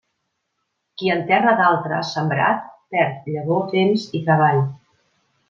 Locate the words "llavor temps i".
3.35-4.25